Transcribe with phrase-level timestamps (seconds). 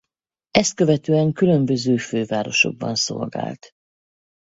[0.51, 3.71] Ezt követően különböző fővárosokban szolgált.